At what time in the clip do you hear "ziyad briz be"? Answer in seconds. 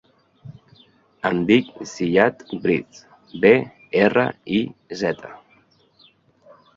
1.91-3.51